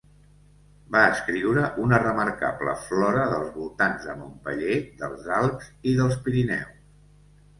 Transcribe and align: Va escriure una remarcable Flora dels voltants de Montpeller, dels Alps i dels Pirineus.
Va 0.93 1.01
escriure 1.15 1.65
una 1.83 1.99
remarcable 2.03 2.73
Flora 2.87 3.27
dels 3.33 3.51
voltants 3.59 4.09
de 4.11 4.15
Montpeller, 4.23 4.77
dels 5.03 5.29
Alps 5.41 5.69
i 5.91 5.93
dels 6.01 6.17
Pirineus. 6.25 6.83